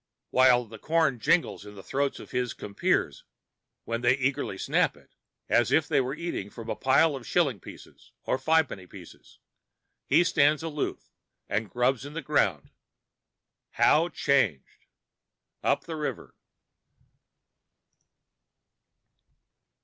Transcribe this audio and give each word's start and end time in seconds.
While 0.31 0.65
the 0.65 0.79
corn 0.79 1.19
jingles 1.19 1.63
in 1.63 1.75
the 1.75 1.83
throats 1.83 2.19
of 2.19 2.31
his 2.31 2.55
compeers 2.55 3.23
when 3.83 4.01
they 4.01 4.17
eagerly 4.17 4.57
snap 4.57 4.97
it, 4.97 5.13
as 5.47 5.71
if 5.71 5.87
they 5.87 6.01
were 6.01 6.15
eating 6.15 6.49
from 6.49 6.71
a 6.71 6.75
pile 6.75 7.15
of 7.15 7.27
shilling 7.27 7.59
pieces 7.59 8.11
or 8.23 8.39
fi' 8.39 8.63
penny 8.63 8.87
bits, 8.87 9.37
he 10.07 10.23
stands 10.23 10.63
aloof 10.63 11.11
and 11.47 11.69
grubs 11.69 12.03
in 12.03 12.13
the 12.13 12.23
ground. 12.23 12.71
How 13.73 14.09
changed!—Up 14.09 15.83
the 15.83 15.95
River. 15.95 16.33